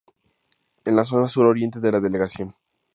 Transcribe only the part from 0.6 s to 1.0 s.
En